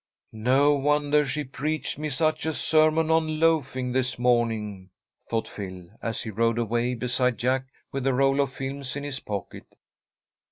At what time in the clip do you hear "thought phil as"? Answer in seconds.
5.29-6.23